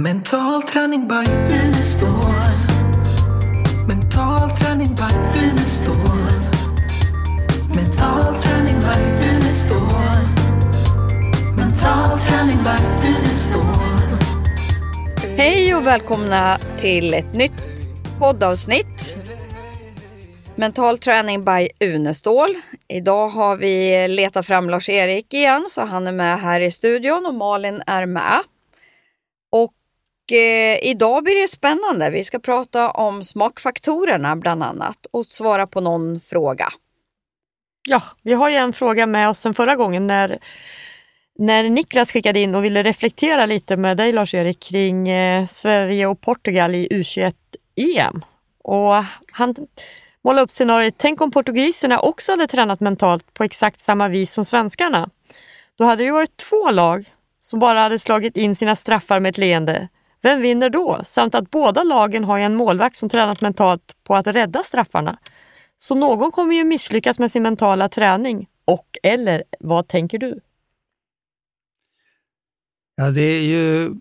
[0.00, 2.08] Mental träning by Unestål.
[3.88, 5.96] Mental träning by Unestål.
[7.74, 9.78] Mental träning by Unestål.
[11.56, 14.18] Mental träning by Unestål.
[15.36, 17.82] Hej och välkomna till ett nytt
[18.18, 19.16] poddavsnitt.
[20.56, 22.48] Mental träning by Unestål.
[22.88, 27.34] Idag har vi letat fram Lars-Erik igen så han är med här i studion och
[27.34, 28.40] Malin är med.
[30.32, 32.10] Eh, idag blir det spännande.
[32.10, 36.68] Vi ska prata om smakfaktorerna bland annat och svara på någon fråga.
[37.88, 40.38] Ja, vi har ju en fråga med oss sen förra gången när,
[41.38, 46.20] när Niklas skickade in och ville reflektera lite med dig Lars-Erik kring eh, Sverige och
[46.20, 48.22] Portugal i U21-EM.
[48.64, 49.54] Och han
[50.24, 54.44] målade upp scenariot, tänk om portugiserna också hade tränat mentalt på exakt samma vis som
[54.44, 55.10] svenskarna.
[55.78, 59.38] Då hade det varit två lag som bara hade slagit in sina straffar med ett
[59.38, 59.88] leende.
[60.22, 61.00] Vem vinner då?
[61.04, 65.18] Samt att båda lagen har en målvakt som tränat mentalt på att rädda straffarna.
[65.78, 68.48] Så någon kommer ju misslyckas med sin mentala träning.
[68.64, 70.40] Och eller vad tänker du?
[72.94, 73.94] Ja, det är ju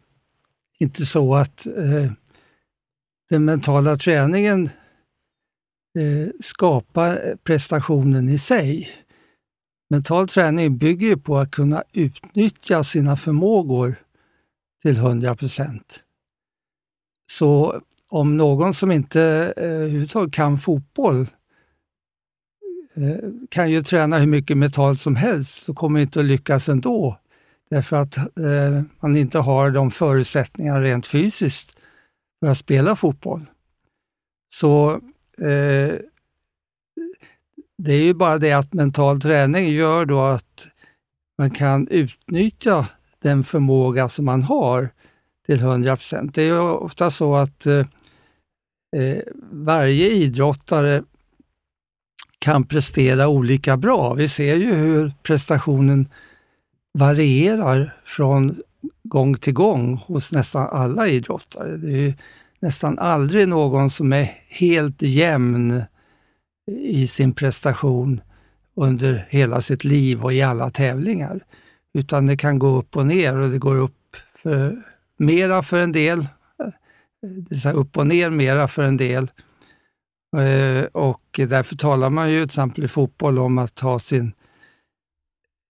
[0.79, 2.11] inte så att eh,
[3.29, 4.69] den mentala träningen
[5.99, 8.89] eh, skapar prestationen i sig.
[9.89, 13.95] Mental träning bygger ju på att kunna utnyttja sina förmågor
[14.81, 16.03] till 100 procent.
[17.31, 21.27] Så om någon som inte eh, överhuvudtaget kan fotboll
[22.95, 27.17] eh, kan ju träna hur mycket mentalt som helst så kommer inte att lyckas ändå.
[27.69, 31.77] Därför att eh, man inte har de förutsättningarna rent fysiskt
[32.39, 33.45] för att spela fotboll.
[34.53, 34.91] Så
[35.37, 35.95] eh,
[37.77, 40.67] det är ju bara det att mental träning gör då att
[41.37, 42.87] man kan utnyttja
[43.19, 44.89] den förmåga som man har
[45.47, 46.35] till 100 procent.
[46.35, 47.85] Det är ju ofta så att eh,
[48.95, 49.19] eh,
[49.51, 51.03] varje idrottare
[52.39, 54.13] kan prestera olika bra.
[54.13, 56.09] Vi ser ju hur prestationen
[56.93, 58.61] varierar från
[59.03, 61.77] gång till gång hos nästan alla idrottare.
[61.77, 62.13] Det är
[62.59, 65.81] nästan aldrig någon som är helt jämn
[66.71, 68.21] i sin prestation
[68.75, 71.39] under hela sitt liv och i alla tävlingar.
[71.93, 74.83] Utan det kan gå upp och ner och det går upp för,
[75.17, 76.27] mera för en del,
[77.21, 79.31] det vill säga upp och ner mera för en del.
[80.37, 84.33] Eh, och därför talar man ju till exempel i fotboll om att ha sin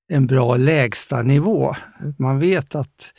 [0.07, 1.75] en bra lägsta nivå.
[2.17, 3.13] Man vet att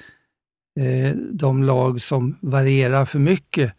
[0.80, 3.72] eh, de lag som varierar för mycket,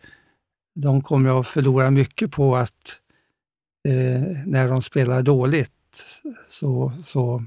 [0.76, 3.00] de kommer att förlora mycket på att
[3.88, 5.72] eh, när de spelar dåligt
[6.48, 7.44] så, så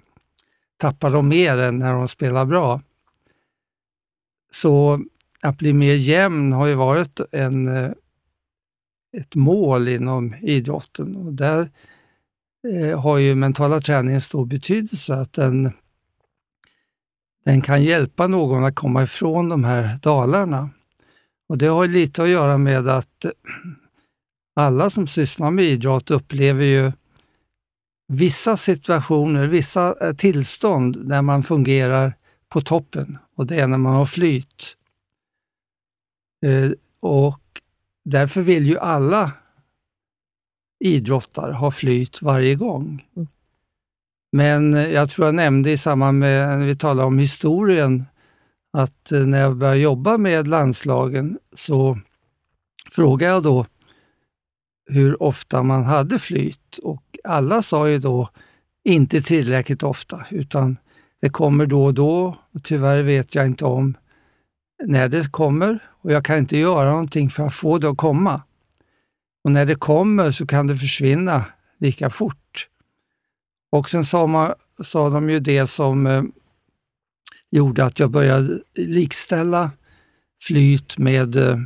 [0.77, 2.81] tappar de mer än när de spelar bra.
[4.55, 5.05] Så
[5.43, 7.91] att bli mer jämn har ju varit en, eh,
[9.17, 11.71] ett mål inom idrotten och där
[12.69, 15.15] eh, har ju mentala träningen stor betydelse.
[15.15, 15.73] Att den,
[17.45, 20.71] den kan hjälpa någon att komma ifrån de här dalarna.
[21.49, 23.27] Och Det har lite att göra med att
[24.55, 26.93] alla som sysslar med idrott upplever ju
[28.09, 32.17] vissa situationer, vissa eh, tillstånd där man fungerar
[32.49, 34.77] på toppen och det är när man har flyt.
[36.47, 36.71] Eh,
[37.01, 37.63] och
[38.05, 39.33] därför vill ju alla
[40.85, 43.07] idrottare ha flyt varje gång.
[43.17, 43.29] Mm.
[44.33, 48.05] Men eh, jag tror jag nämnde i samband med, när vi talade om historien,
[48.73, 51.99] att när jag började jobba med landslagen så
[52.91, 53.67] frågade jag då
[54.87, 58.29] hur ofta man hade flyt och alla sa ju då
[58.85, 60.77] inte tillräckligt ofta, utan
[61.23, 63.97] det kommer då och då och tyvärr vet jag inte om
[64.85, 68.43] när det kommer och jag kan inte göra någonting för att få det att komma.
[69.45, 71.45] Och när det kommer så kan det försvinna
[71.79, 72.69] lika fort.
[73.73, 76.23] Och sen sa, man, sa de ju det som eh,
[77.51, 79.71] gjorde att jag började likställa
[80.43, 81.59] flyt med eh,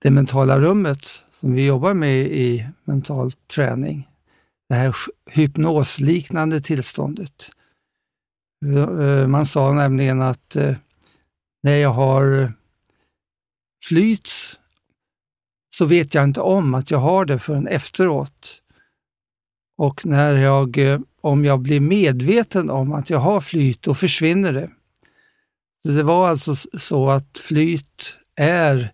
[0.00, 4.08] det mentala rummet som vi jobbar med i mental träning.
[4.68, 4.96] Det här
[5.30, 7.50] hypnosliknande tillståndet.
[8.64, 10.74] Eh, man sa nämligen att eh,
[11.62, 12.52] när jag har
[13.84, 14.28] flyt
[15.74, 18.62] så vet jag inte om att jag har det förrän efteråt.
[19.78, 24.52] Och när jag, eh, om jag blir medveten om att jag har flyt, då försvinner
[24.52, 24.70] det.
[25.82, 28.92] Så Det var alltså så att flyt är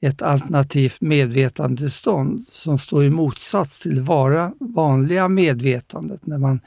[0.00, 6.60] ett alternativt medvetandestånd som står i motsats till vara vanliga medvetandet när man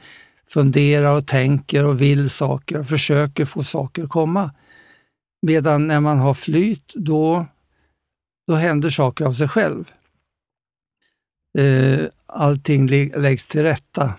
[0.52, 4.50] funderar och tänker och vill saker och försöker få saker att komma.
[5.46, 7.46] Medan när man har flyt, då,
[8.46, 9.92] då händer saker av sig själv.
[11.58, 14.14] Eh, allting läggs till rätta.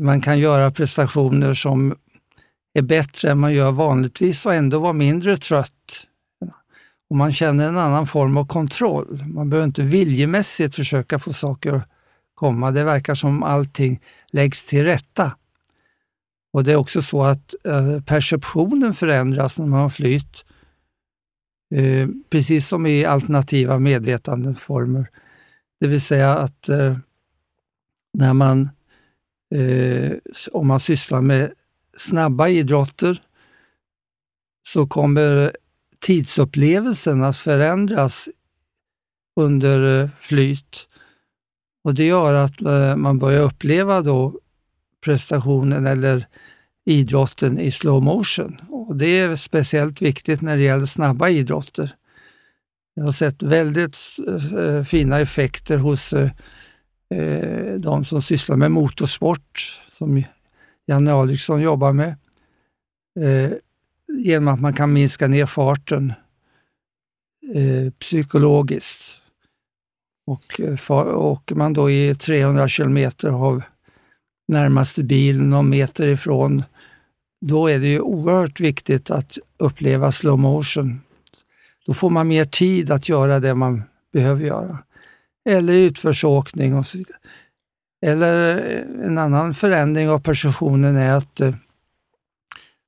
[0.00, 1.96] Man kan göra prestationer som
[2.74, 6.06] är bättre än man gör vanligtvis och ändå vara mindre trött.
[7.10, 9.24] Och man känner en annan form av kontroll.
[9.26, 11.88] Man behöver inte viljemässigt försöka få saker att
[12.34, 12.70] komma.
[12.70, 14.00] Det verkar som allting
[14.30, 15.36] läggs till rätta.
[16.52, 20.44] Och det är också så att eh, perceptionen förändras när man har flyt.
[21.74, 25.10] Eh, precis som i alternativa medvetandeformer.
[25.80, 26.96] Det vill säga att eh,
[28.12, 28.68] när man,
[29.54, 30.12] eh,
[30.52, 31.52] om man sysslar med
[31.96, 33.22] snabba idrotter
[34.68, 35.56] så kommer
[36.00, 38.28] tidsupplevelsen att förändras
[39.40, 40.88] under eh, flyt.
[41.84, 44.40] Och det gör att eh, man börjar uppleva då
[45.04, 46.26] prestationen eller
[46.84, 48.56] idrotten i slow motion.
[48.68, 51.94] Och det är speciellt viktigt när det gäller snabba idrotter.
[52.94, 53.96] Jag har sett väldigt
[54.58, 56.30] eh, fina effekter hos eh,
[57.78, 60.22] de som sysslar med motorsport, som
[60.86, 62.14] Janne Alriksson jobbar med.
[64.08, 66.12] Genom att man kan minska ner farten
[67.98, 69.23] psykologiskt.
[70.26, 70.60] Och
[71.14, 73.62] åker man då i 300 kilometer av
[74.48, 76.62] närmaste bil någon meter ifrån,
[77.40, 81.00] då är det ju oerhört viktigt att uppleva slow motion
[81.86, 83.82] då får man mer tid att göra det man
[84.12, 84.78] behöver göra.
[85.44, 87.18] Eller utförsåkning och så vidare.
[88.06, 91.54] Eller eh, en annan förändring av perceptionen är att eh,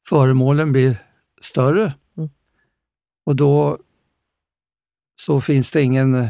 [0.08, 0.96] föremålen blir
[1.40, 1.94] större.
[2.16, 2.30] Mm.
[3.26, 3.78] Och då
[5.20, 6.28] så finns det ingen eh,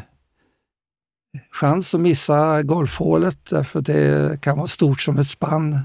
[1.51, 5.81] chans att missa golfhålet därför det kan vara stort som ett spann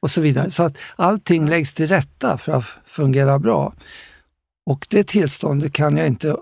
[0.00, 0.50] och så vidare.
[0.50, 3.72] Så att allting läggs till rätta för att fungera bra.
[4.66, 6.36] Och det tillståndet kan jag inte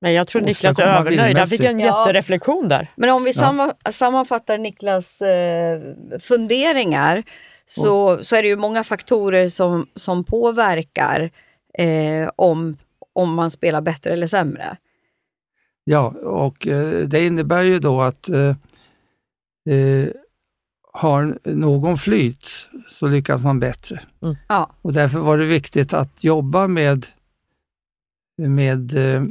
[0.00, 1.38] men jag tror Niklas är övernöjd.
[1.38, 1.86] Han fick en ja.
[1.86, 2.92] jättereflektion där.
[2.96, 3.72] Men om vi ja.
[3.90, 5.80] sammanfattar Niklas eh,
[6.20, 7.22] funderingar
[7.66, 11.30] så, så är det ju många faktorer som, som påverkar
[11.78, 12.76] eh, om,
[13.12, 14.76] om man spelar bättre eller sämre.
[15.88, 18.56] Ja, och eh, det innebär ju då att eh,
[19.74, 20.08] eh
[20.92, 24.02] har någon flyt så lyckas man bättre.
[24.22, 24.36] Mm.
[24.48, 24.70] Ja.
[24.82, 27.06] Och därför var det viktigt att jobba med
[28.38, 29.22] med eh,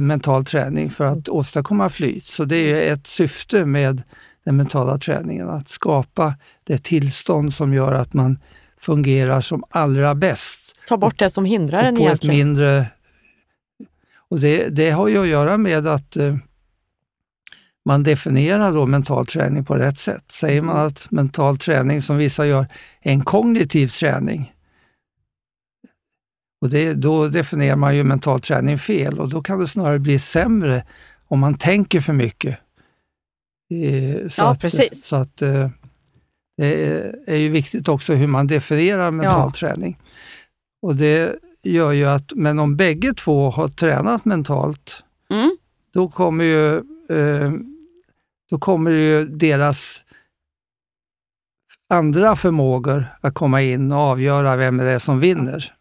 [0.00, 2.24] mental träning för att åstadkomma flyt.
[2.24, 4.02] Så det är ett syfte med
[4.44, 8.36] den mentala träningen, att skapa det tillstånd som gör att man
[8.78, 10.74] fungerar som allra bäst.
[10.88, 12.34] Ta bort det som hindrar en på egentligen.
[12.34, 12.86] Ett mindre,
[14.30, 16.36] och det, det har ju att göra med att eh,
[17.84, 20.24] man definierar då mental träning på rätt sätt.
[20.32, 22.66] Säger man att mental träning, som vissa gör,
[23.00, 24.52] är en kognitiv träning,
[26.60, 30.18] och det, då definierar man ju mental träning fel och då kan det snarare bli
[30.18, 30.84] sämre
[31.28, 32.58] om man tänker för mycket.
[33.74, 35.04] Eh, så ja, att, precis.
[35.04, 35.70] Så att, eh,
[36.56, 39.68] det är ju viktigt också hur man definierar mental ja.
[39.68, 39.98] träning.
[40.82, 45.56] Och det gör ju att, men om bägge två har tränat mentalt, mm.
[45.92, 46.76] då kommer ju,
[47.08, 47.52] eh,
[48.50, 50.02] då kommer ju deras
[51.88, 55.74] andra förmågor att komma in och avgöra vem det är som vinner.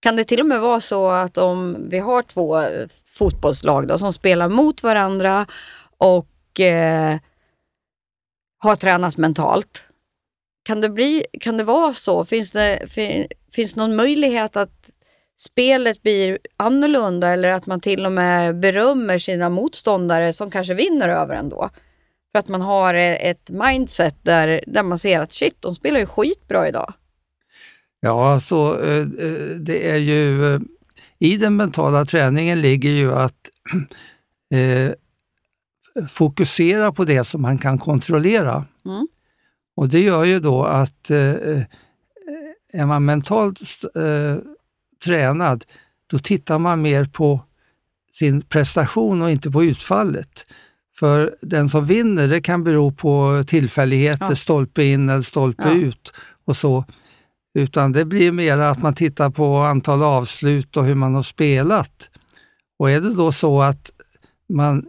[0.00, 2.60] Kan det till och med vara så att om vi har två
[3.06, 5.46] fotbollslag då, som spelar mot varandra
[5.98, 7.18] och eh,
[8.58, 9.82] har tränat mentalt,
[10.62, 12.24] kan det, bli, kan det vara så?
[12.24, 14.95] Finns det fin, finns någon möjlighet att
[15.36, 21.08] spelet blir annorlunda eller att man till och med berömmer sina motståndare som kanske vinner
[21.08, 21.70] över ändå?
[22.32, 26.06] För att man har ett mindset där, där man ser att shit, de spelar ju
[26.06, 26.94] skitbra idag.
[28.00, 28.72] Ja, alltså
[29.60, 30.60] det är ju eh,
[31.18, 33.50] i den mentala träningen ligger ju att
[34.54, 34.90] eh,
[36.08, 38.64] fokusera på det som man kan kontrollera.
[38.86, 39.08] Mm.
[39.76, 41.62] Och det gör ju då att eh,
[42.72, 43.60] är man mentalt
[43.94, 44.36] eh,
[45.04, 45.64] tränad,
[46.06, 47.40] då tittar man mer på
[48.12, 50.46] sin prestation och inte på utfallet.
[50.98, 54.36] För den som vinner, det kan bero på tillfälligheter, ja.
[54.36, 55.74] stolpe in eller stolpe ja.
[55.74, 56.12] ut
[56.44, 56.84] och så.
[57.54, 62.10] Utan det blir mer att man tittar på antal avslut och hur man har spelat.
[62.78, 63.90] Och är det då så att
[64.48, 64.86] man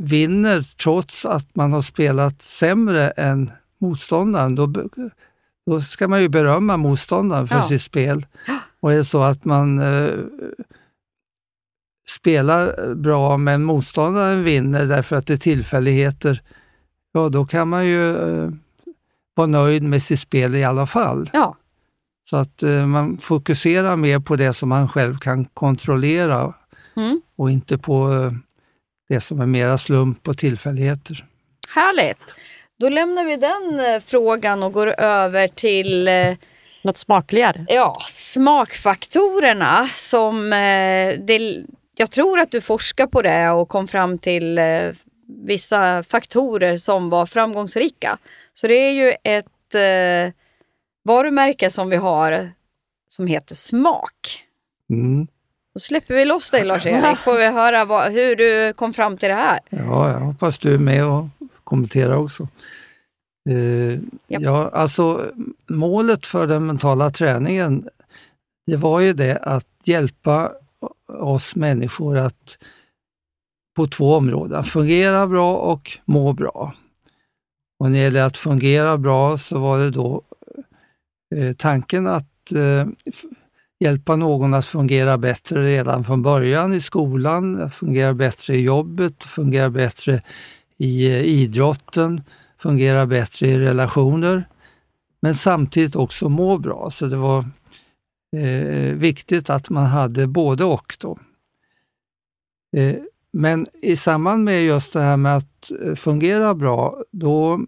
[0.00, 4.66] vinner trots att man har spelat sämre än motståndaren, då,
[5.66, 7.68] då ska man ju berömma motståndaren för ja.
[7.68, 8.26] sitt spel.
[8.80, 10.12] Och är det så att man eh,
[12.08, 16.42] spelar bra men motståndaren vinner därför att det är tillfälligheter,
[17.12, 18.50] ja då kan man ju eh,
[19.34, 21.30] vara nöjd med sitt spel i alla fall.
[21.32, 21.56] Ja.
[22.30, 26.54] Så att eh, man fokuserar mer på det som man själv kan kontrollera
[26.98, 27.20] Mm.
[27.36, 28.32] och inte på eh,
[29.08, 31.24] det som är mera slump och tillfälligheter.
[31.74, 32.18] Härligt!
[32.80, 36.36] Då lämnar vi den eh, frågan och går över till eh,
[36.82, 37.66] Något smakligare.
[37.68, 41.64] ja, smakfaktorerna som eh, det,
[41.96, 44.90] jag tror att du forskar på det och kom fram till eh,
[45.46, 48.18] vissa faktorer som var framgångsrika.
[48.54, 50.32] Så det är ju ett eh,
[51.04, 52.50] varumärke som vi har
[53.08, 54.44] som heter Smak.
[54.90, 55.26] Mm.
[55.74, 59.28] Då släpper vi loss dig Lars-Erik, får vi höra vad, hur du kom fram till
[59.28, 59.58] det här.
[59.70, 61.26] Ja, jag hoppas du är med och
[61.64, 62.48] kommenterar också.
[63.50, 64.42] Japp.
[64.42, 65.32] ja, alltså
[65.66, 67.88] målet för den mentala träningen,
[68.66, 70.52] det var ju det att hjälpa
[71.08, 72.58] oss människor att
[73.76, 76.74] på två områden, fungera bra och må bra.
[77.80, 80.22] Och när det gäller att fungera bra så var det då
[81.36, 82.86] eh, tanken att eh,
[83.80, 89.70] hjälpa någon att fungera bättre redan från början i skolan, fungera bättre i jobbet, fungera
[89.70, 90.22] bättre
[90.76, 92.22] i eh, idrotten,
[92.58, 94.48] fungera bättre i relationer,
[95.20, 96.90] men samtidigt också må bra.
[96.90, 97.44] Så det var
[98.36, 100.96] eh, viktigt att man hade både och.
[101.00, 101.18] Då.
[102.76, 102.96] Eh,
[103.32, 107.60] men i samband med just det här med att eh, fungera bra då,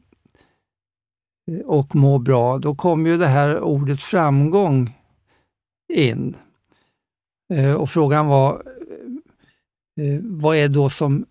[1.51, 4.97] eh, och må bra, då kom ju det här ordet framgång
[5.93, 6.37] in.
[7.53, 8.63] Eh, Och frågan var,
[10.01, 11.27] eh, vad är då som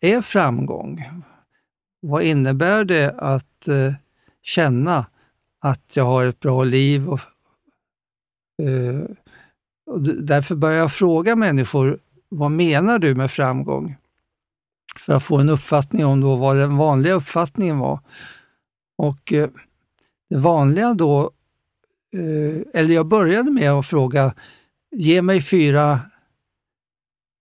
[0.00, 1.04] är framgång?
[2.06, 3.94] Vad innebär det att eh,
[4.42, 5.06] känna
[5.60, 7.08] att jag har ett bra liv?
[7.08, 7.20] Och,
[8.62, 9.04] eh,
[9.86, 13.96] och därför börjar jag fråga människor, vad menar du med framgång?
[14.96, 18.00] För att få en uppfattning om då vad den vanliga uppfattningen var.
[18.96, 19.48] Och eh,
[20.30, 21.30] det vanliga då,
[22.12, 24.34] eh, eller jag började med att fråga,
[24.90, 26.00] ge mig fyra,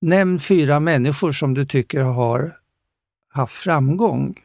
[0.02, 2.58] nämn fyra människor som du tycker har
[3.30, 4.40] haft framgång.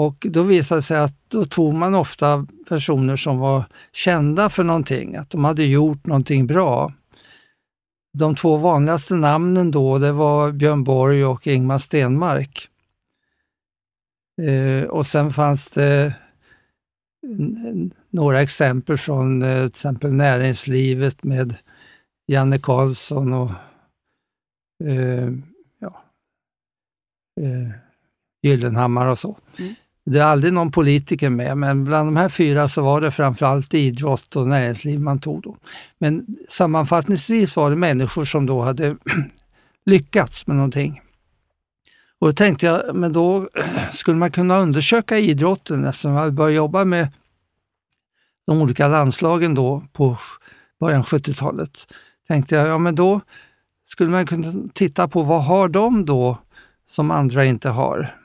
[0.00, 4.64] Och då visade det sig att då tog man ofta personer som var kända för
[4.64, 6.92] någonting, att de hade gjort någonting bra.
[8.18, 12.68] De två vanligaste namnen då, det var Björn Borg och Ingmar Stenmark.
[14.42, 16.14] Eh, och sen fanns det
[18.10, 21.54] några exempel från eh, till exempel näringslivet med
[22.26, 23.50] Janne Karlsson och
[24.84, 25.30] eh,
[25.78, 26.04] ja,
[27.40, 27.70] eh,
[28.42, 29.38] Gyllenhammar och så.
[29.58, 29.74] Mm.
[30.10, 33.74] Det är aldrig någon politiker med, men bland de här fyra så var det framförallt
[33.74, 35.56] idrott och näringsliv man tog då.
[35.98, 38.96] Men sammanfattningsvis var det människor som då hade
[39.86, 41.00] lyckats med någonting.
[42.18, 43.48] Och då tänkte jag, men då
[43.92, 47.08] skulle man kunna undersöka idrotten eftersom jag hade börjat jobba med
[48.46, 50.18] de olika landslagen då på
[50.80, 51.86] början 70-talet.
[52.28, 53.20] Tänkte jag, ja men då
[53.86, 56.38] skulle man kunna titta på vad har de då
[56.90, 58.19] som andra inte har?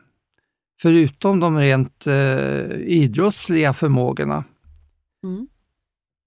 [0.82, 4.44] Förutom de rent eh, idrottsliga förmågorna.
[5.24, 5.48] Mm.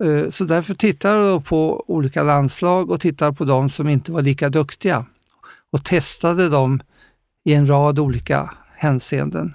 [0.04, 4.22] Eh, Så därför tittar jag på olika landslag och tittar på de som inte var
[4.22, 5.06] lika duktiga
[5.70, 6.80] och testade dem
[7.44, 9.54] i en rad olika hänseenden.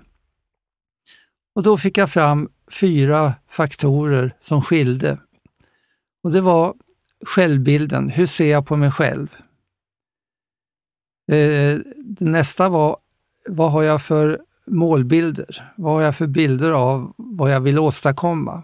[1.56, 5.18] Och då fick jag fram fyra faktorer som skilde.
[6.24, 6.74] Och det var
[7.26, 9.36] självbilden, hur ser jag på mig själv?
[11.32, 11.80] Eh,
[12.20, 12.98] nästa var,
[13.50, 15.74] vad har jag för målbilder?
[15.77, 18.63] Vad har jag för bilder av vad jag vill åstadkomma?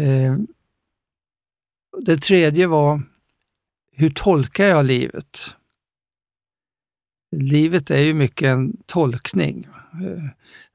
[0.00, 0.36] Eh,
[2.02, 3.02] det tredje var,
[3.92, 5.38] hur tolkar jag livet?
[7.36, 9.68] Livet är ju mycket en tolkning.
[9.92, 10.24] Eh,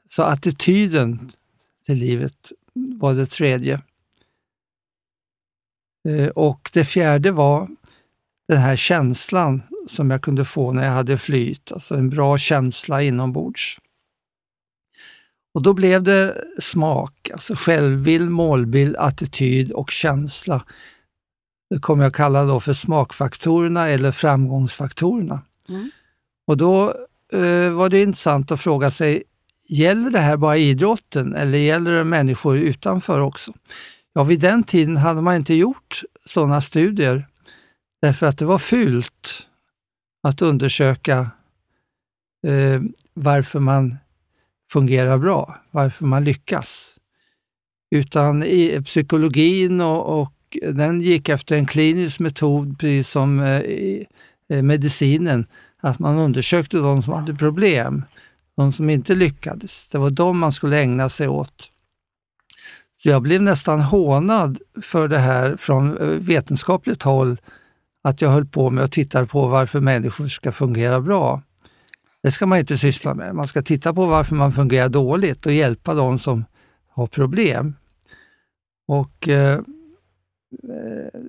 [0.09, 1.29] så attityden
[1.85, 3.81] till livet var det tredje.
[6.09, 7.69] Eh, och det fjärde var
[8.47, 13.03] den här känslan som jag kunde få när jag hade flyt, alltså en bra känsla
[13.03, 13.79] inombords.
[15.53, 20.65] Och då blev det smak, alltså självbild, målbild, attityd och känsla.
[21.69, 25.41] Det kommer jag kalla då för smakfaktorerna eller framgångsfaktorerna.
[25.69, 25.91] Mm.
[26.47, 26.89] Och då
[27.33, 29.23] eh, var det intressant att fråga sig,
[29.67, 33.53] gäller det här bara idrotten eller gäller det människor utanför också?
[34.13, 37.27] Ja, vid den tiden hade man inte gjort sådana studier
[38.01, 39.47] därför att det var fult
[40.23, 41.31] att undersöka
[42.47, 42.81] eh,
[43.13, 43.97] varför man
[44.71, 46.97] fungerar bra, varför man lyckas.
[47.91, 53.61] Utan i psykologin och, och den gick efter en klinisk metod, precis som eh,
[54.49, 55.45] eh, medicinen,
[55.81, 58.03] att man undersökte de som hade problem,
[58.57, 59.87] de som inte lyckades.
[59.87, 61.69] Det var de man skulle ägna sig åt.
[63.03, 67.37] Så jag blev nästan hånad för det här från eh, vetenskapligt håll,
[68.03, 71.41] att jag höll på med att titta på varför människor ska fungera bra.
[72.23, 73.35] Det ska man inte syssla med.
[73.35, 76.45] Man ska titta på varför man fungerar dåligt och hjälpa de som
[76.89, 77.75] har problem.
[78.87, 79.59] Och eh,
[80.69, 81.19] eh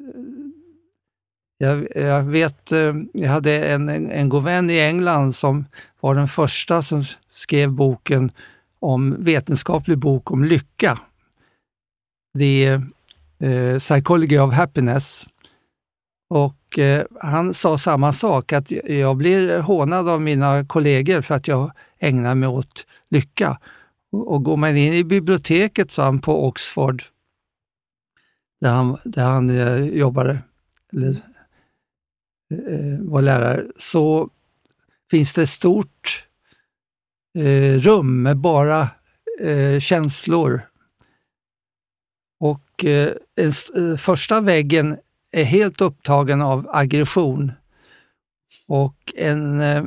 [1.59, 5.65] jag, jag, vet, eh, jag hade en, en god vän i England som
[6.01, 8.31] var den första som skrev boken
[8.79, 10.99] om vetenskaplig bok om lycka.
[12.39, 12.67] The
[13.39, 15.27] eh, Psychology of Happiness.
[16.29, 21.49] Och eh, han sa samma sak, att jag blir hånad av mina kollegor för att
[21.49, 23.59] jag ägnar mig åt lycka.
[24.13, 27.03] Och, och går man in i biblioteket, sa han, på Oxford,
[28.61, 30.39] där han, där han eh, jobbade,
[30.93, 31.11] eller
[32.55, 34.31] eh, var lärare, så
[35.11, 36.27] finns det ett stort
[37.39, 38.89] eh, rum med bara
[39.41, 40.61] eh, känslor.
[42.41, 44.97] Och eh, en, eh, första väggen
[45.35, 47.53] är helt upptagen av aggression
[48.69, 49.85] och en eh,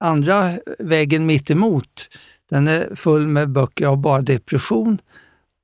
[0.00, 2.08] andra väggen mitt emot
[2.50, 4.98] den är full med böcker av bara depression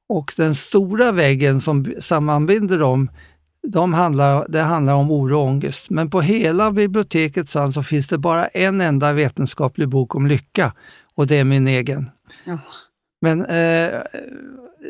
[0.09, 3.11] och den stora väggen som sammanbinder dem
[3.69, 5.91] de handlar, det handlar om oro och ångest.
[5.91, 10.73] Men på hela biblioteket så, så finns det bara en enda vetenskaplig bok om lycka
[11.15, 12.11] och det är min egen.
[12.45, 12.59] Ja.
[13.21, 14.01] Men eh,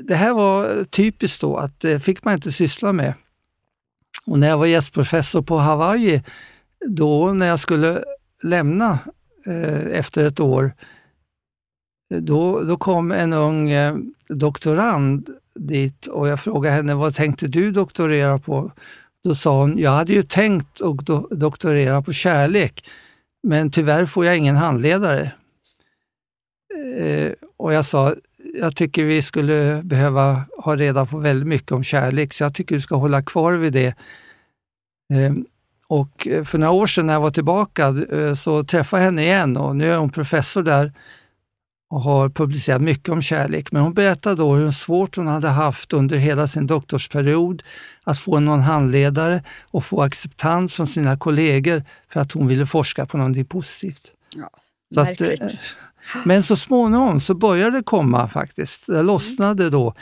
[0.02, 3.14] det här var typiskt då att det fick man inte syssla med.
[4.26, 6.22] Och när jag var gästprofessor på Hawaii,
[6.88, 8.04] då när jag skulle
[8.42, 8.98] lämna
[9.46, 10.72] eh, efter ett år,
[12.20, 13.96] då, då kom en ung eh,
[14.28, 18.72] doktorand dit och jag frågade henne, vad tänkte du doktorera på?
[19.24, 22.84] Då sa hon, jag hade ju tänkt att do doktorera på kärlek,
[23.42, 25.32] men tyvärr får jag ingen handledare.
[26.96, 28.14] Eh, och jag sa,
[28.54, 32.74] jag tycker vi skulle behöva ha reda på väldigt mycket om kärlek, så jag tycker
[32.74, 33.94] du ska hålla kvar vid det.
[35.14, 35.32] Eh,
[35.86, 39.56] och för några år sedan när jag var tillbaka eh, så träffade jag henne igen
[39.56, 40.92] och nu är hon professor där
[41.90, 43.72] och har publicerat mycket om kärlek.
[43.72, 47.62] Men hon berättade då hur svårt hon hade haft under hela sin doktorsperiod
[48.04, 53.06] att få någon handledare och få acceptans från sina kollegor för att hon ville forska
[53.06, 54.12] på någonting positivt.
[54.36, 54.50] Ja,
[54.94, 55.28] så att, eh,
[56.24, 58.86] men så småningom så började det komma faktiskt.
[58.86, 59.94] Det lossnade då.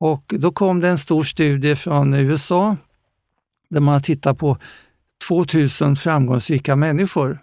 [0.00, 2.76] Och då kom det en stor studie från USA
[3.70, 4.58] där man tittat på
[5.28, 7.38] 2000 framgångsrika människor.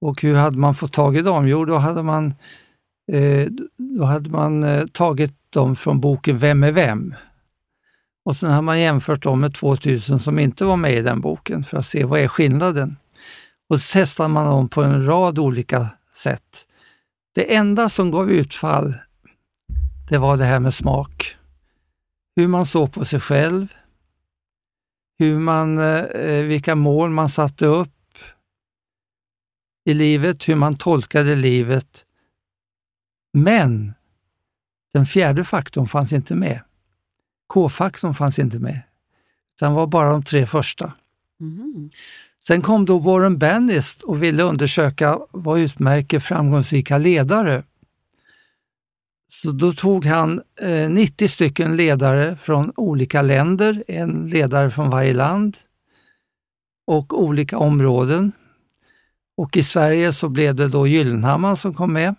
[0.00, 1.48] Och hur hade man fått tag i dem?
[1.48, 2.34] Jo, då hade man
[3.12, 3.48] Eh,
[3.98, 7.14] då hade man eh, tagit dem från boken Vem är vem?
[8.24, 11.64] Och sen har man jämfört dem med 2000 som inte var med i den boken
[11.64, 12.96] för att se vad är skillnaden.
[13.68, 16.66] Och så testade man dem på en rad olika sätt.
[17.34, 18.94] Det enda som gav utfall,
[20.10, 21.36] det var det här med smak.
[22.36, 23.74] Hur man såg på sig själv,
[25.18, 28.18] hur man, eh, vilka mål man satte upp
[29.84, 32.06] i livet, hur man tolkade livet
[33.32, 33.94] men
[34.92, 36.60] den fjärde faktorn fanns inte med.
[37.46, 38.80] K-faktorn fanns inte med.
[39.60, 40.92] Den var bara de tre första.
[41.40, 41.90] Mm.
[42.50, 47.62] Sen kom då Warren Bennis och ville undersöka vad utmärker framgångsrika ledare.
[49.28, 55.14] Så då tog han eh, 90 stycken ledare från olika länder, en ledare från varje
[55.14, 55.56] land
[56.86, 58.32] och olika områden.
[59.36, 62.14] Och i Sverige så blev det då Gyllenhammar som kom med.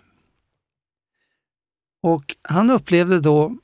[2.02, 3.56] Och han upplevde då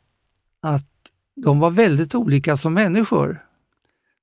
[0.63, 0.91] att
[1.37, 3.48] de var väldigt olika som människor.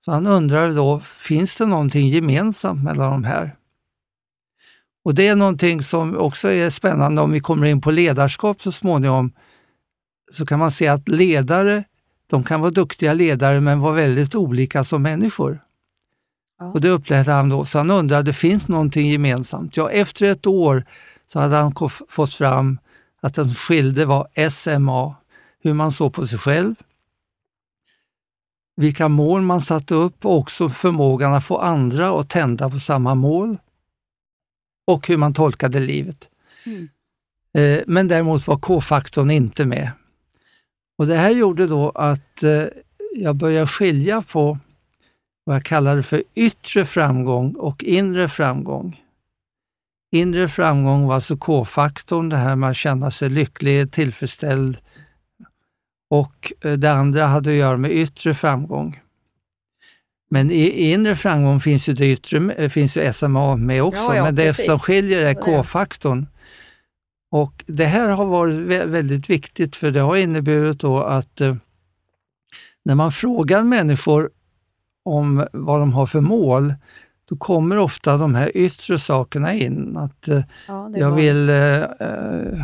[0.05, 3.55] Så han undrade då, finns det någonting gemensamt mellan de här?
[5.03, 8.71] Och det är någonting som också är spännande om vi kommer in på ledarskap så
[8.71, 9.31] småningom.
[10.31, 11.83] Så kan man se att ledare,
[12.27, 15.59] de kan vara duktiga ledare men vara väldigt olika som människor.
[16.59, 16.65] Ja.
[16.65, 19.77] Och det upplevde han då, så han undrade, finns någonting gemensamt?
[19.77, 20.85] Ja, efter ett år
[21.33, 21.73] så hade han
[22.09, 22.77] fått fram
[23.21, 25.15] att den skilde var SMA,
[25.63, 26.75] hur man såg på sig själv,
[28.75, 33.15] vilka mål man satte upp och också förmågan att få andra att tända på samma
[33.15, 33.57] mål
[34.87, 36.29] och hur man tolkade livet.
[36.63, 36.89] Mm.
[37.53, 39.91] Eh, men däremot var K-faktorn inte med.
[40.97, 42.63] Och Det här gjorde då att eh,
[43.15, 44.57] jag började skilja på
[45.43, 49.01] vad jag kallade för yttre framgång och inre framgång.
[50.11, 54.77] Inre framgång var alltså K-faktorn, det här med att känna sig lycklig, tillfredsställd.
[56.09, 59.01] Och eh, det andra hade att göra med yttre framgång.
[60.29, 64.15] Men i inre framgång finns ju, det yttre, eh, finns ju SMA med också, ja,
[64.15, 64.65] ja, men det precis.
[64.65, 66.27] som skiljer är K-faktorn.
[67.31, 71.55] Och Det här har varit väldigt viktigt för det har inneburit då att eh,
[72.85, 74.29] när man frågar människor
[75.05, 76.73] om vad de har för mål,
[77.29, 79.97] då kommer ofta de här yttre sakerna in.
[79.97, 81.81] Att eh, ja, jag vill eh,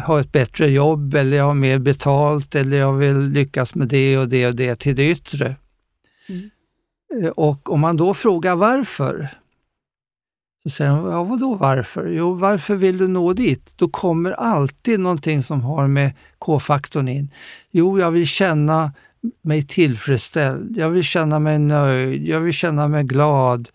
[0.05, 4.17] ha ett bättre jobb eller jag har mer betalt eller jag vill lyckas med det
[4.17, 5.55] och det och det till det yttre.
[6.29, 6.49] Mm.
[7.23, 9.37] Eh, och om man då frågar varför,
[10.63, 12.07] så säger de, ja vadå varför?
[12.07, 13.73] Jo, varför vill du nå dit?
[13.75, 17.29] Då kommer alltid någonting som har med K-faktorn in.
[17.71, 18.93] Jo, jag vill känna
[19.41, 23.69] mig tillfredsställd, jag vill känna mig nöjd, jag vill känna mig glad.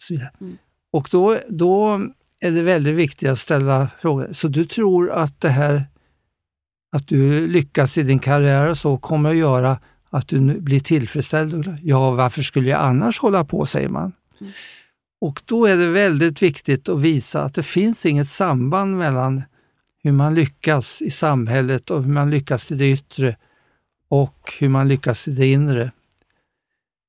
[0.00, 0.30] Och, så vidare.
[0.40, 0.58] Mm.
[0.92, 2.00] och då, då
[2.40, 5.86] är det väldigt viktigt att ställa frågan, så du tror att det här
[6.92, 9.78] att du lyckas i din karriär och så kommer att göra
[10.10, 11.78] att du blir tillfredsställd?
[11.82, 14.12] Ja, varför skulle jag annars hålla på, säger man.
[14.40, 14.52] Mm.
[15.20, 19.42] Och då är det väldigt viktigt att visa att det finns inget samband mellan
[20.02, 23.36] hur man lyckas i samhället och hur man lyckas i det yttre
[24.08, 25.92] och hur man lyckas i det inre.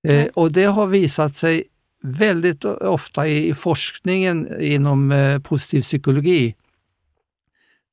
[0.07, 1.63] Eh, och det har visat sig
[2.01, 6.55] väldigt ofta i, i forskningen inom eh, positiv psykologi,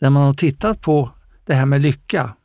[0.00, 1.10] där man har tittat på
[1.46, 2.36] det här med lycka.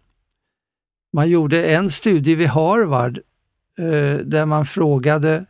[1.13, 3.17] Man gjorde en studie vid Harvard
[3.77, 5.45] eh, där man frågade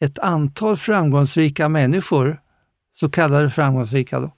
[0.00, 2.42] ett antal framgångsrika människor,
[2.94, 4.32] så kallade framgångsrika, då,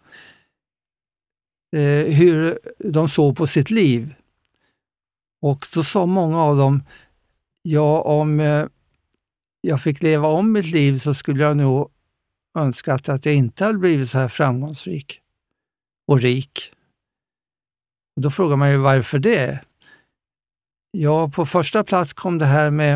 [1.79, 4.15] eh, hur de såg på sitt liv.
[5.41, 6.83] Och så sa många av dem,
[7.63, 8.67] ja om eh,
[9.67, 11.91] jag fick leva om mitt liv så skulle jag nog
[12.59, 15.21] önskat att jag inte hade blivit så här framgångsrik
[16.07, 16.73] och rik.
[18.17, 19.61] Och då frågar man ju varför det?
[20.91, 22.95] Ja, på första plats kom det här med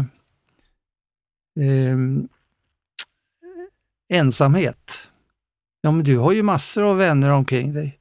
[1.60, 1.96] eh,
[4.08, 5.08] ensamhet.
[5.80, 7.98] Ja, men du har ju massor av vänner omkring dig.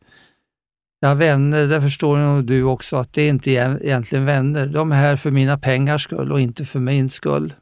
[1.00, 4.68] Ja, vänner, det förstår nog du också att det är inte egentligen vänner.
[4.68, 7.54] De är här för mina pengars skull och inte för min skull.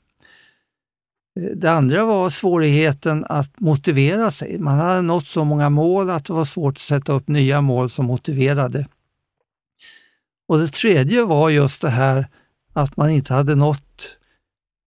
[1.35, 4.59] Det andra var svårigheten att motivera sig.
[4.59, 7.89] Man hade nått så många mål att det var svårt att sätta upp nya mål
[7.89, 8.87] som motiverade.
[10.47, 12.27] Och det tredje var just det här
[12.73, 14.17] att man inte hade nått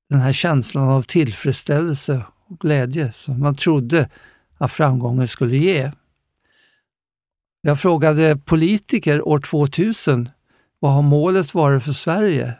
[0.08, 4.08] den här känslan av tillfredsställelse och glädje som man trodde
[4.58, 5.92] att framgången skulle ge.
[7.60, 10.28] Jag frågade politiker år 2000,
[10.78, 12.54] vad har målet varit för Sverige?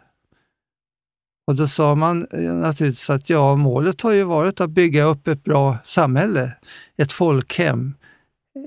[1.49, 5.29] Och då sa man eh, naturligtvis att ja, målet har ju varit att bygga upp
[5.29, 6.53] ett bra samhälle,
[6.97, 7.95] ett folkhem,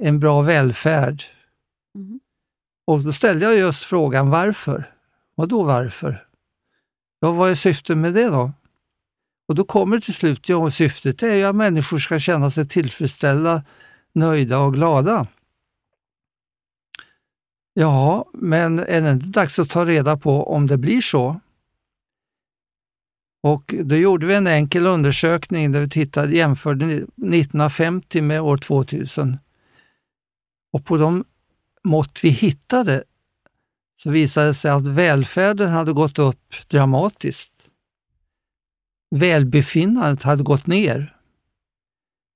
[0.02, 1.24] en bra välfärd.
[1.96, 2.20] Mm.
[2.88, 4.94] Och då ställde jag just frågan varför?
[5.36, 6.28] Vad då varför?
[7.20, 8.52] Ja, vad är syftet med det då?
[9.48, 13.63] Och då kommer till slut, ja syftet är ju att människor ska känna sig tillfredsställda,
[14.13, 15.28] nöjda och glada.
[17.74, 21.39] Ja, men är det inte dags att ta reda på om det blir så?
[23.43, 29.38] Och då gjorde vi en enkel undersökning där vi tittade, jämförde 1950 med år 2000.
[30.73, 31.25] Och på de
[31.84, 33.04] mått vi hittade
[33.95, 37.54] så visade det sig att välfärden hade gått upp dramatiskt.
[39.15, 41.15] Välbefinnandet hade gått ner.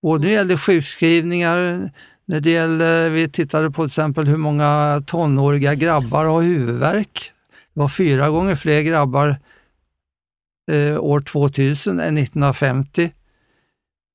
[0.02, 1.91] Både när det gällde sjukskrivningar,
[2.26, 7.32] när det gällde, vi tittade på till exempel hur många tonåriga grabbar har huvudvärk.
[7.74, 9.39] Det var fyra gånger fler grabbar
[10.71, 13.12] eh, år 2000 än 1950.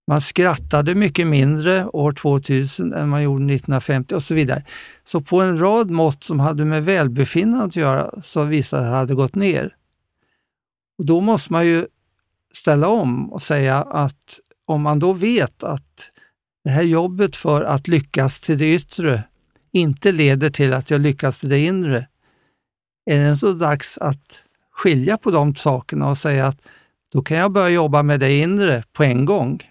[0.07, 4.65] Man skrattade mycket mindre år 2000 än man gjorde 1950 och så vidare.
[5.05, 8.93] Så på en rad mått som hade med välbefinnande att göra så visade det att
[8.93, 9.75] det hade gått ner.
[10.99, 11.87] Och då måste man ju
[12.55, 16.11] ställa om och säga att om man då vet att
[16.65, 19.23] det här jobbet för att lyckas till det yttre
[19.73, 22.07] inte leder till att jag lyckas till det inre,
[23.11, 24.45] är det då dags att
[24.81, 26.63] skilja på de sakerna och säga att
[27.13, 29.63] då kan jag börja jobba med det inre på en gång.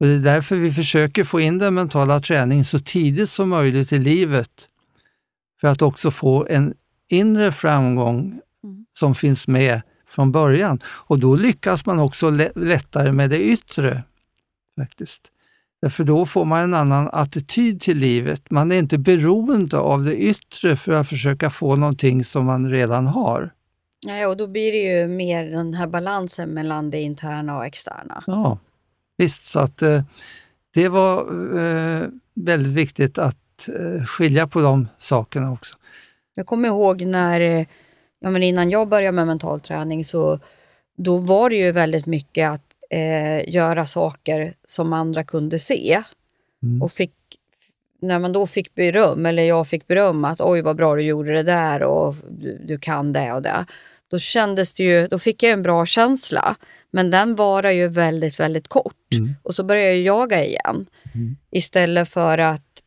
[0.00, 3.92] Och Det är därför vi försöker få in den mentala träningen så tidigt som möjligt
[3.92, 4.68] i livet,
[5.60, 6.74] för att också få en
[7.08, 8.86] inre framgång mm.
[8.92, 10.80] som finns med från början.
[10.86, 14.02] Och då lyckas man också lättare med det yttre.
[14.80, 15.22] faktiskt.
[15.82, 18.50] Därför då får man en annan attityd till livet.
[18.50, 23.06] Man är inte beroende av det yttre för att försöka få någonting som man redan
[23.06, 23.52] har.
[24.06, 28.24] Ja, och då blir det ju mer den här balansen mellan det interna och externa.
[28.26, 28.58] Ja,
[29.16, 29.44] visst.
[29.44, 30.02] Så att eh,
[30.74, 31.18] det var
[31.58, 35.76] eh, väldigt viktigt att eh, skilja på de sakerna också.
[36.34, 37.66] Jag kommer ihåg när,
[38.20, 40.40] ja, men innan jag började med mental träning, så
[40.96, 46.02] då var det ju väldigt mycket att eh, göra saker som andra kunde se.
[46.62, 46.82] Mm.
[46.82, 47.12] Och fick
[48.00, 51.32] när man då fick beröm, eller jag fick beröm att oj vad bra du gjorde
[51.32, 53.66] det där och du, du kan det och det.
[54.10, 56.56] Då kändes det ju, då fick jag en bra känsla.
[56.90, 59.14] Men den varar ju väldigt, väldigt kort.
[59.14, 59.34] Mm.
[59.42, 60.86] Och så börjar jag jaga igen.
[61.50, 62.82] Istället för att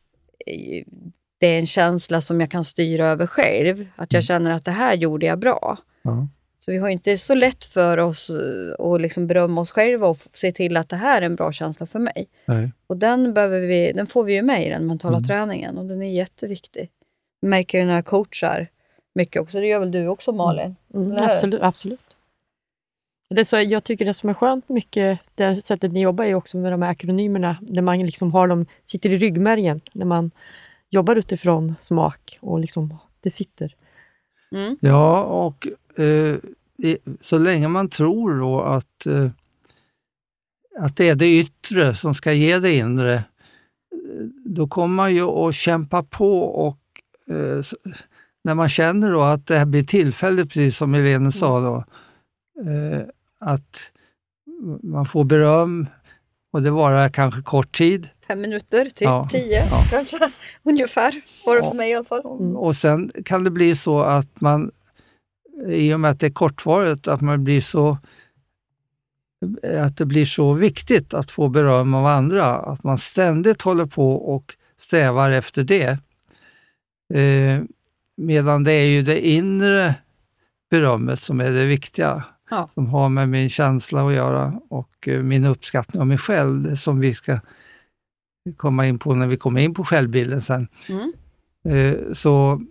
[0.45, 0.83] eh,
[1.39, 3.85] det är en känsla som jag kan styra över själv.
[3.95, 5.77] Att jag känner att det här gjorde jag bra.
[6.01, 6.27] Ja.
[6.59, 10.17] Så vi har inte så lätt för oss eh, att liksom berömma oss själva och
[10.31, 12.27] se till att det här är en bra känsla för mig.
[12.45, 12.71] Nej.
[12.87, 15.27] Och den, behöver vi, den får vi ju med i den mentala Mm.
[15.27, 16.89] träningen och den är jätteviktig.
[17.41, 18.67] Det märker jag ju när jag coachar
[19.15, 19.59] mycket också.
[19.59, 20.75] Det gör väl du också Malin?
[20.93, 21.23] Mm, hur?
[21.23, 21.61] absolut.
[21.61, 21.99] absolut.
[23.35, 26.57] Det så, jag tycker det som är skönt mycket, det sättet ni jobbar är också
[26.57, 30.31] med de här akronymerna, där man liksom har dem, sitter i ryggmärgen, när man
[30.89, 33.75] jobbar utifrån smak och liksom det sitter.
[34.51, 34.77] Mm.
[34.81, 35.67] Ja, och
[36.03, 36.37] eh,
[37.21, 39.29] så länge man tror då att, eh,
[40.79, 43.23] att det är det yttre som ska ge det inre, eh,
[44.45, 46.79] då kommer man ju att kämpa på och
[47.35, 47.61] eh,
[48.49, 51.75] när man känner då att det här blir tillfälligt, precis som Helene sa, då,
[52.71, 53.01] eh,
[53.39, 53.91] att
[54.83, 55.87] man får beröm
[56.53, 58.09] och det varar kanske kort tid.
[58.27, 59.27] Fem minuter, typ Ja.
[59.31, 59.83] tio Ja.
[59.89, 60.17] kanske.
[60.63, 62.21] Ungefär var det för mig i alla fall.
[62.55, 64.71] Och sen kan det bli så att man,
[65.67, 67.97] i och med att det är kortvarigt, att man blir så
[69.83, 74.11] att det blir så viktigt att få beröm av andra, att man ständigt håller på
[74.11, 75.97] och strävar efter det.
[77.13, 77.61] Eh,
[78.19, 79.95] medan det är ju det inre
[80.69, 82.69] berömmet som är det viktiga, Ja.
[82.73, 86.77] som har med min känsla att göra och eh, min uppskattning av mig själv, det
[86.77, 87.39] som vi ska
[88.57, 90.67] komma in på när vi kommer in på självbilden sen.
[90.89, 91.13] Mm.
[91.65, 92.61] Eh, så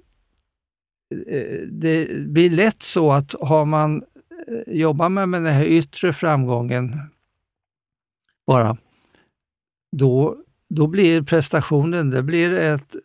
[1.27, 4.03] eh, det blir lätt så att har man
[4.67, 7.01] jobbar man med den här yttre framgången
[8.47, 8.77] bara,
[9.97, 10.37] då,
[10.71, 12.97] då blir prestationen det blir ett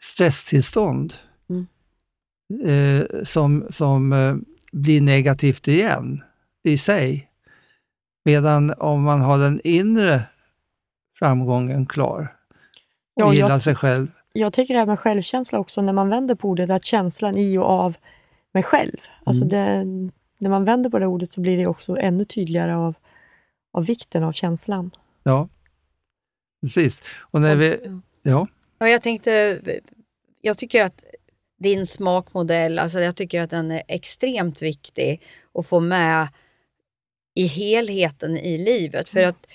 [0.00, 1.14] stresstillstånd
[1.50, 1.66] Mm.
[2.64, 4.36] eh, som, som eh,
[4.72, 6.22] blir negativt igen
[6.62, 7.30] i sig.
[8.24, 10.22] Medan om man har den inre
[11.18, 15.82] framgången klar och Ja, jag- gillar sig själv, Jag tycker det här med självkänsla också,
[15.82, 17.96] när man vänder på ordet, att känslan i och av
[18.52, 18.96] mig själv.
[19.24, 19.48] Alltså Mm.
[19.50, 19.84] det,
[20.38, 22.94] när man vänder på det ordet så blir det också ännu tydligare av,
[23.72, 24.90] av vikten av känslan.
[25.22, 25.48] Ja,
[26.62, 27.02] precis.
[27.20, 28.46] Och när vi, ja,
[28.78, 29.60] Ja, jag tänkte,
[30.40, 31.04] jag tycker att
[31.58, 35.22] din smakmodell, alltså jag tycker att den är extremt viktig
[35.54, 36.28] att få med
[37.34, 39.08] i helheten i livet.
[39.08, 39.46] För att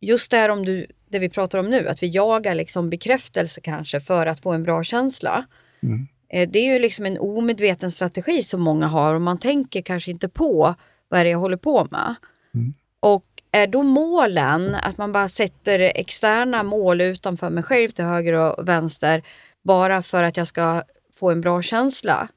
[0.00, 3.60] just det här om du, det vi pratar om nu, att vi jagar liksom bekräftelse
[3.60, 5.44] kanske för att få en bra känsla.
[5.82, 6.06] Mm.
[6.28, 10.10] Eh, Det är ju liksom en omedveten strategi som många har och man tänker kanske
[10.10, 10.74] inte på
[11.08, 12.14] vad är det jag håller på med.
[12.54, 12.74] Mm.
[13.00, 18.32] Och är då målen att man bara sätter externa mål utanför mig själv till höger
[18.32, 19.22] och vänster
[19.62, 20.82] bara för att jag ska
[21.14, 22.28] få en bra känsla?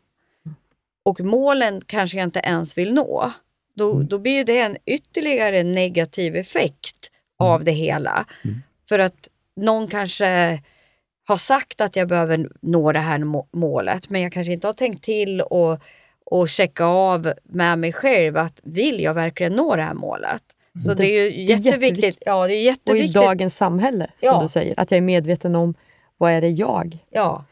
[1.04, 3.32] Och målen kanske jag inte ens vill nå,
[3.75, 8.25] då, då blir ju det en ytterligare negativ effekt av det hela.
[8.89, 10.62] För att någon kanske
[11.28, 14.73] har sagt att jag behöver nå det här må- målet, men jag kanske inte har
[14.73, 15.82] tänkt till och,
[16.25, 20.43] och checka av med mig själv att vill jag verkligen nå det här målet?
[20.80, 21.66] Så det, är ju jätteviktigt.
[21.66, 22.24] jätteviktigt.
[22.26, 23.14] Ja, det är Och i jätteviktigt.
[23.14, 24.42] dagens samhälle, som Ja.
[24.42, 25.74] du säger, att jag är medveten om
[26.18, 26.98] vad är det jag?
[27.10, 27.46] Ja.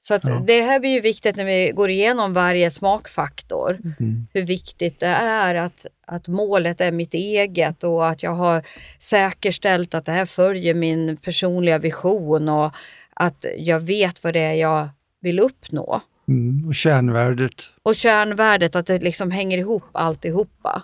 [0.00, 0.42] Så att Ja.
[0.46, 3.78] det här blir ju viktigt när vi går igenom varje smakfaktor.
[4.00, 4.26] Mm.
[4.34, 8.62] Hur viktigt det är att, att målet är mitt eget och att jag har
[8.98, 12.72] säkerställt att det här följer min personliga vision och
[13.14, 14.88] att jag vet vad det är jag
[15.20, 16.00] vill uppnå.
[16.28, 17.62] mm, och kärnvärdet.
[17.82, 20.82] Och kärnvärdet, att det liksom hänger ihop alltihopa.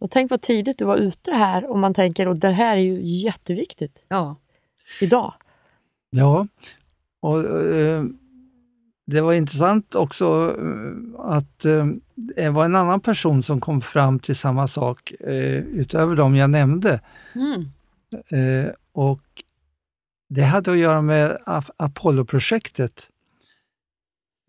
[0.00, 2.80] Och tänk vad tidigt du var ute här och man tänker, och det här är
[2.80, 4.36] ju jätteviktigt Ja.
[5.00, 5.32] idag.
[6.10, 6.46] Ja,
[7.20, 8.04] och eh,
[9.06, 14.18] det var intressant också eh, att eh, det var en annan person som kom fram
[14.18, 17.00] till samma sak eh, utöver de jag nämnde.
[17.34, 17.60] Mm.
[18.28, 19.22] Eh, och
[20.28, 21.38] det hade att göra med
[21.76, 23.08] Apollo-projektet.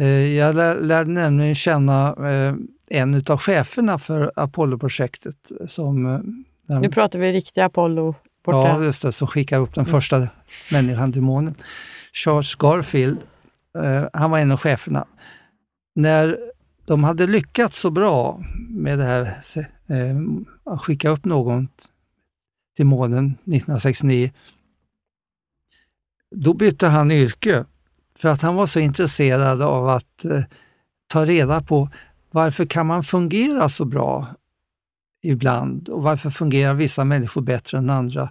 [0.02, 2.56] Eh, jag lär, lärde nämligen känna eh,
[2.88, 6.20] en av cheferna för Apollo-projektet som eh,
[6.68, 8.58] när- Nu pratar vi riktiga Apollo borta.
[8.58, 10.28] Ja, just det, som skickar upp den första
[10.74, 11.56] människan till månen.
[12.14, 13.18] Charles Garfield,
[13.84, 15.06] eh, han var en av cheferna.
[15.96, 16.38] När
[16.86, 19.22] de hade lyckats så bra med det här,
[19.88, 20.18] eh,
[20.74, 21.68] att skicka upp någon
[22.76, 24.32] till månen 1969,
[26.36, 27.66] då bytte han yrke.
[28.18, 30.44] För att han var så intresserad av att eh,
[31.08, 31.90] ta reda på
[32.36, 34.28] varför kan man fungera så bra
[35.24, 38.30] ibland och varför fungerar vissa människor bättre än andra?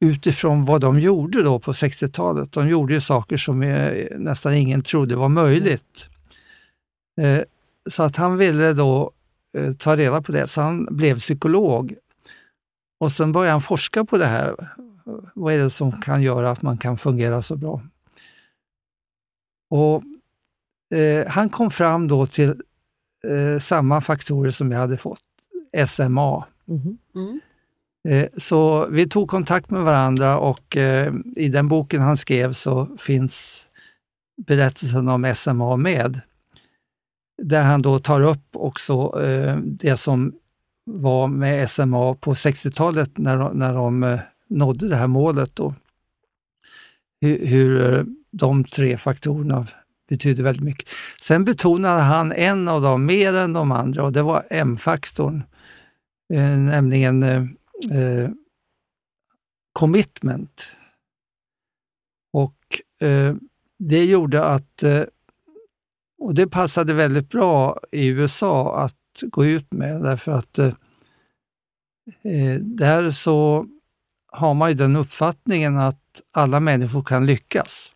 [0.00, 2.52] utifrån vad de gjorde då på 60-talet.
[2.52, 6.08] De gjorde ju saker som eh, nästan ingen trodde var möjligt.
[7.20, 7.40] Eh,
[7.90, 9.12] så att han ville då
[9.58, 11.94] eh, ta reda på det, så han blev psykolog.
[13.00, 14.70] Och sen började han forska på det här.
[15.34, 17.82] Vad är det som kan göra att man kan fungera så bra?
[19.70, 20.02] Och
[21.28, 22.62] Han kom fram då till
[23.24, 25.20] eh, samma faktorer som jag hade fått,
[25.86, 26.44] SMA.
[26.64, 26.98] Mhm.
[27.14, 27.40] Mm.
[28.08, 32.88] Eh, Så vi tog kontakt med varandra och eh, i den boken han skrev så
[32.98, 33.66] finns
[34.46, 36.20] berättelsen om SMA med.
[37.42, 39.08] Där han då tar upp också
[39.62, 40.32] det som
[40.84, 45.56] var med SMA på 60-talet när, de- när de nådde det här målet.
[45.56, 45.74] Då.
[47.20, 49.66] Hur, hur de tre faktorerna
[50.08, 50.88] betydde väldigt mycket.
[51.20, 55.42] Sen betonade han en av dem mer än de andra och det var M-faktorn.
[56.34, 57.42] Eh, nämligen eh,
[57.98, 58.30] eh,
[59.72, 60.68] commitment.
[62.32, 62.56] Och
[63.08, 63.34] eh,
[63.78, 65.02] det gjorde att, eh,
[66.18, 70.72] och det passade väldigt bra i USA att gå ut med därför att eh,
[72.22, 73.66] eh där så
[74.26, 77.95] har man ju den uppfattningen att alla människor kan lyckas.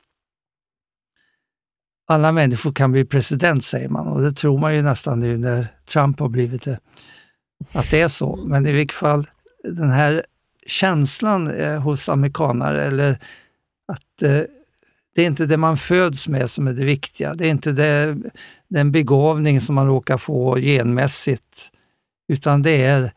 [2.10, 5.66] Alla människor kan bli president säger man och det tror man ju nästan nu när
[5.88, 6.78] Trump har blivit det,
[7.72, 8.36] att det är så.
[8.36, 9.26] Men i vilket fall,
[9.64, 10.24] den här
[10.66, 13.10] känslan eh, hos amerikanare, eller
[13.88, 14.42] att eh,
[15.14, 17.34] det är inte det man föds med som är det viktiga.
[17.34, 18.16] Det är inte det,
[18.68, 21.70] den begåvning som man råkar få genmässigt,
[22.28, 23.12] utan det är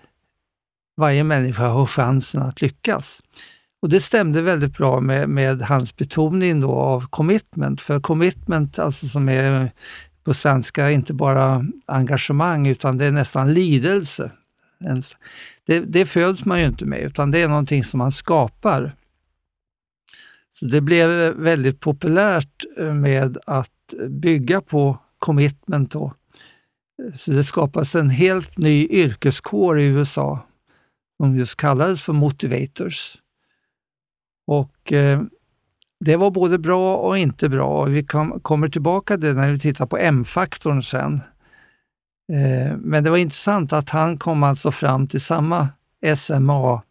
[0.98, 3.22] varje människa har chansen att lyckas.
[3.84, 9.08] Och Det stämde väldigt bra med, med hans betoning då av commitment, för commitment alltså
[9.08, 9.72] som är
[10.24, 14.32] på svenska inte bara engagemang utan det är nästan lidelse.
[15.66, 18.96] Det, det föds man ju inte med utan det är någonting som man skapar.
[20.54, 26.14] Så det blev väldigt populärt eh, med att bygga på commitment då.
[27.16, 30.40] Så det skapas en helt ny yrkeskår i USA
[31.18, 33.18] som just kallades för motivators.
[34.46, 35.22] Och eh,
[36.00, 37.84] det var både bra och inte bra.
[37.84, 41.14] Vi kom, kommer tillbaka till det när vi tittar på M-faktorn sen.
[42.34, 45.70] Eh, men det var intressant att han kom alltså fram till samma
[46.16, 46.82] SMA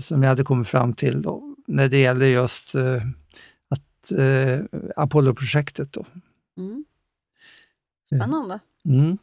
[0.00, 3.02] som jag hade kommit fram till då, när det gäller just eh,
[3.68, 4.60] att, eh,
[4.96, 5.92] Apollo-projektet.
[5.92, 6.06] Då.
[6.58, 6.84] Mm.
[8.06, 8.60] Spännande.
[8.84, 9.18] Mm.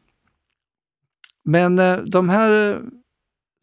[1.43, 2.79] Men eh, de här eh,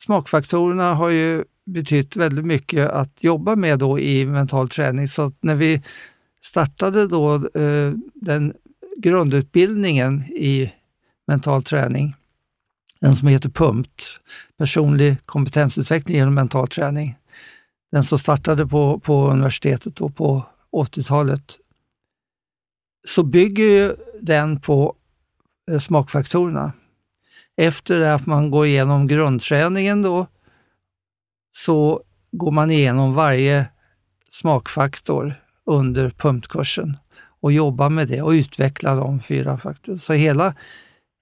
[0.05, 5.09] smakfaktorerna har ju betytt väldigt mycket att jobba med då i mental träning.
[5.09, 5.83] Så att när vi
[6.43, 8.55] startade då eh, den
[8.97, 10.73] grundutbildningen i
[11.27, 12.15] mental träning,
[13.01, 14.03] den som heter PUMT,
[14.59, 17.17] personlig kompetensutveckling genom mental träning,
[17.93, 21.59] den som startade på, på universitetet då på 80-talet,
[23.07, 24.95] så bygger ju den på
[25.71, 26.73] eh, smakfaktorerna.
[27.57, 30.27] Efter att man går igenom grundträningen då,
[31.57, 33.67] så går man igenom varje
[34.31, 36.97] smakfaktor under pumpkursen
[37.41, 39.99] och jobbar med det och utvecklar de fyra faktorerna.
[39.99, 40.55] Så hela,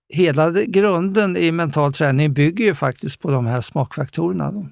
[0.09, 4.53] hela grunden i mental träning bygger ju faktiskt på de här smakfaktorerna.
[4.53, 4.67] Då.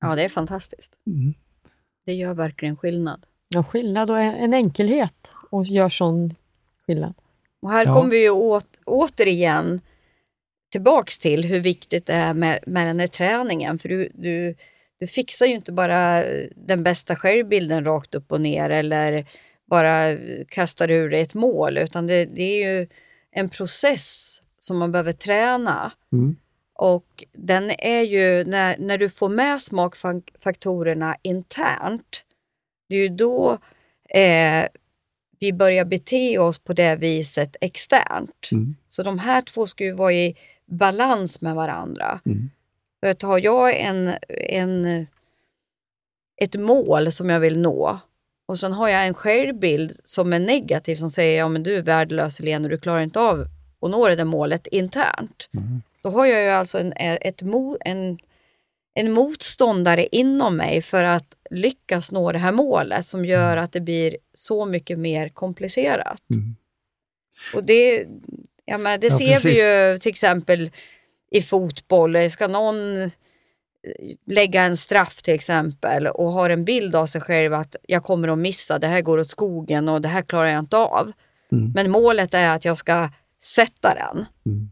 [0.00, 0.92] Ja, det är fantastiskt.
[1.06, 1.34] Mm.
[2.06, 3.26] Det gör verkligen skillnad.
[3.48, 6.34] Ja, skillnad och en enkelhet och gör sån
[6.86, 7.14] skillnad.
[7.62, 7.92] Och här Ja.
[7.92, 9.80] kommer vi ju åt, återigen
[10.74, 13.78] tillbaks till hur viktigt det är med, med den här träningen.
[13.78, 14.54] För du, du,
[15.00, 16.24] du fixar ju inte bara
[16.56, 19.26] den bästa självbilden rakt upp och ner eller
[19.70, 20.16] bara
[20.48, 22.88] kastar ur dig ett mål, utan det, det är ju
[23.30, 25.92] en process som man behöver träna.
[26.12, 26.36] Mm.
[26.74, 32.24] Och den är ju, när, när du får med smakfaktorerna internt,
[32.88, 33.58] det är ju då
[34.10, 34.64] eh,
[35.38, 38.48] vi börjar bete oss på det viset externt.
[38.52, 38.76] Mm.
[38.88, 42.20] Så de här två ska ju vara i balans med varandra.
[42.26, 42.50] Mm.
[43.00, 45.06] För att har jag en, en,
[46.36, 47.98] ett mål som jag vill nå
[48.46, 51.82] och sen har jag en självbild som är negativ som säger ja men du är
[51.82, 53.46] värdelös Helene och du klarar inte av
[53.80, 55.48] att nå det där målet internt.
[56.02, 57.42] Då har jag ju alltså en, ett,
[57.80, 58.18] en,
[58.94, 63.80] en motståndare inom mig för att lyckas nå det här målet som gör att det
[63.80, 66.22] blir så mycket mer komplicerat.
[66.30, 66.56] Mm.
[67.54, 68.06] Och det,
[68.64, 69.58] ja, men det Ja, ser vi precis.
[69.58, 70.70] ju till exempel
[71.30, 72.30] i fotboll.
[72.30, 73.10] Ska någon eh,
[74.26, 78.28] lägga en straff till exempel och har en bild av sig själv att jag kommer
[78.28, 81.12] att missa, det här går åt skogen och det här klarar jag inte av.
[81.52, 81.72] Mm.
[81.74, 83.10] Men målet är att jag ska
[83.42, 84.24] sätta den.
[84.46, 84.70] Mm.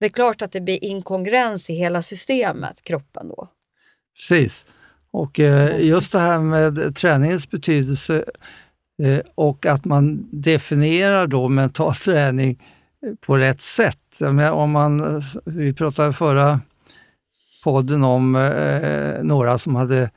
[0.00, 3.48] Det är klart att det blir inkongruens i hela systemet, kroppen då.
[4.16, 4.66] Precis.
[5.10, 8.24] Och eh, just det här med träningens betydelse
[9.02, 12.58] eh, och att man definierar då mental träning
[13.20, 14.22] på rätt sätt.
[14.52, 16.60] om man, vi pratade förra
[17.64, 20.10] podden om eh, några som hade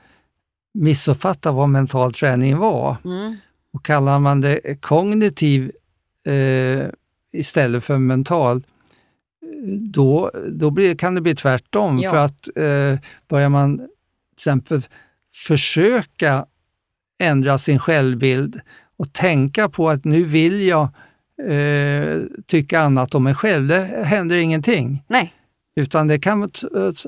[0.73, 2.97] missuppfattat vad mental träning var.
[3.05, 3.36] Mm.
[3.73, 5.71] Och kallar man det kognitiv
[6.25, 6.88] eh,
[7.33, 8.63] istället för mental,
[9.93, 11.99] då, då blir, kan det bli tvärtom.
[11.99, 12.11] Ja.
[12.11, 13.88] För att eh, börjar man till
[14.36, 14.81] exempel
[15.33, 16.45] försöka
[17.19, 18.59] ändra sin självbild
[18.97, 20.89] och tänka på att nu vill jag
[21.49, 25.03] eh, tycka annat om mig själv, det händer ingenting.
[25.07, 25.33] Nej.
[25.75, 26.49] Utan det kan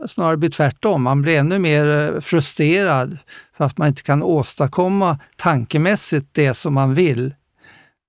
[0.07, 1.03] snarare bli tvärtom.
[1.03, 3.17] Man blir ännu mer eh, frustrerad
[3.53, 7.33] för att man inte kan åstadkomma tankemässigt det som man vill.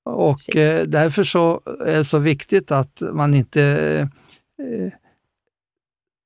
[0.04, 0.54] Och Precis.
[0.54, 3.62] Eh, därför så är det så viktigt att man inte
[4.62, 4.92] eh,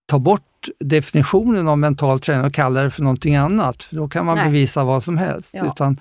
[0.09, 4.26] tar bort definitionen av mental träning och kallar det för någonting annat, för då kan
[4.26, 4.47] man Nej.
[4.47, 5.55] bevisa vad som helst.
[5.55, 5.66] Ja.
[5.66, 5.97] Utan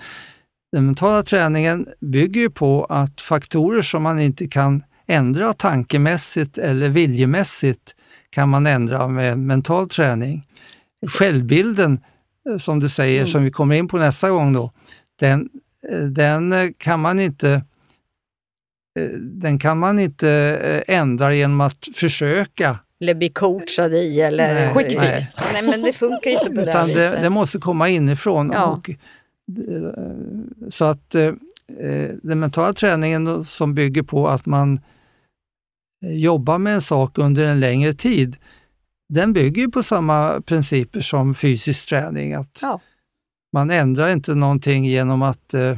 [0.71, 7.95] den mentala träningen bygger på att faktorer som man inte kan ändra tankemässigt eller viljemässigt
[8.29, 10.47] kan man ändra med mental träning.
[11.01, 11.19] Precis.
[11.19, 11.99] Självbilden,
[12.49, 13.27] eh, som du säger, mm.
[13.27, 14.71] som vi kommer in på nästa gång, då,
[15.19, 15.49] den,
[15.91, 17.63] eh, den eh, kan man inte
[19.19, 20.29] den kan man inte
[20.87, 25.01] ändra genom att försöka eller bli coachad i eller quick fix.
[25.01, 25.23] Nej.
[25.53, 25.63] nej.
[25.63, 27.11] men det funkar inte på Utan det viset.
[27.11, 28.51] Det, det måste komma inifrån.
[28.53, 28.65] Ja.
[28.65, 28.89] Och,
[30.69, 31.33] så att eh,
[32.23, 34.79] den mentala träningen som bygger på att man
[36.01, 38.37] jobbar med en sak under en längre tid,
[39.09, 42.33] den bygger på samma principer som fysisk träning.
[42.33, 42.81] Att ja.
[43.53, 45.69] Man ändrar inte någonting genom att eh,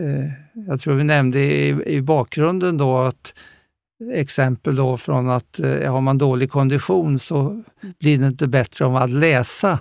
[0.00, 0.30] eh,
[0.66, 3.34] jag tror vi nämnde i, i bakgrunden då att
[4.12, 7.62] exempel då från att eh, har man dålig kondition så
[7.98, 9.78] blir det inte bättre om att läsa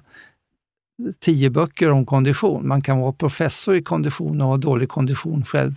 [1.20, 2.68] tio böcker om kondition.
[2.68, 5.76] Man kan vara professor i kondition och ha dålig kondition själv.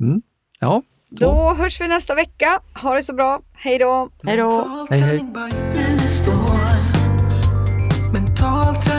[0.00, 0.22] Mm.
[0.60, 0.82] Ja.
[1.08, 1.26] Då.
[1.26, 2.60] då hörs vi nästa vecka.
[2.82, 3.40] Ha det så bra.
[3.54, 4.08] Hej då.
[4.22, 4.86] Hej då.
[4.90, 5.24] Hej, hej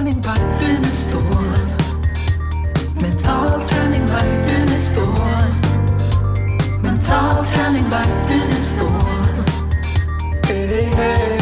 [0.03, 1.57] honningbacken är stor.
[3.01, 5.53] Mentalt honningbacken är stor.
[6.81, 9.45] Mentalt honningbacken är stor.
[10.47, 11.32] Hey, hey, hey.